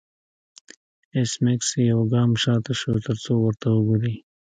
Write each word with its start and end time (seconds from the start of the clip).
ایس 1.15 1.31
میکس 1.43 1.69
یو 1.91 2.01
ګام 2.11 2.31
شاته 2.41 2.73
شو 2.79 2.93
ترڅو 3.05 3.33
ورته 3.39 3.67
وګوري 3.73 4.15